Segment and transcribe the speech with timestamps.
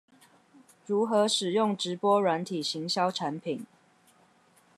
[0.87, 3.67] 如何使用直播軟體行銷產品